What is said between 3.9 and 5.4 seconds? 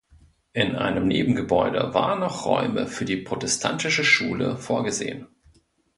Schule vorgesehen.